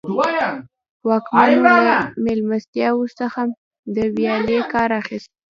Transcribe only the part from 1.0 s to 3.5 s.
واکمنو له مېلمستیاوو څخه